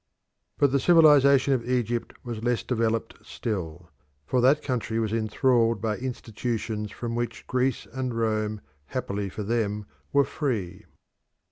But 0.57 0.71
the 0.71 0.79
civilisation 0.79 1.53
of 1.53 1.69
Egypt 1.69 2.15
was 2.23 2.43
less 2.43 2.63
developed 2.63 3.19
still, 3.23 3.91
for 4.25 4.41
that 4.41 4.63
country 4.63 4.97
was 4.97 5.13
enthralled 5.13 5.79
by 5.79 5.97
institutions 5.97 6.89
from 6.91 7.13
which 7.13 7.45
Greece 7.45 7.85
and 7.93 8.11
Rome, 8.17 8.61
happily 8.87 9.29
for 9.29 9.43
them, 9.43 9.85
were 10.11 10.25
free. 10.25 10.85